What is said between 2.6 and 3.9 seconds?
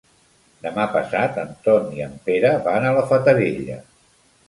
van a la Fatarella.